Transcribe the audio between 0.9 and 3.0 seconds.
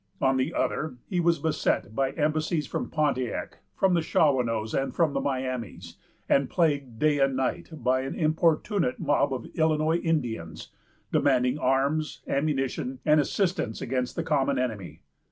he was beset by embassies from